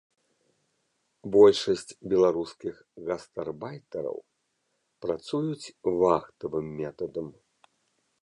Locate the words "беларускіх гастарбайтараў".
2.13-4.17